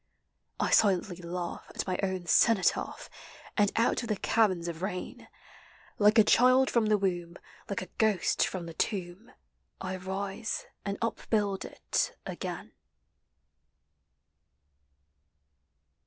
[0.59, 3.07] I silently laugh at my own cenotaph,
[3.55, 5.27] And out of the caverns of rain.
[5.99, 7.37] Like a child from the womb,
[7.69, 9.31] like a ghost from the tomb,
[9.79, 12.71] I rise and upbuild it again.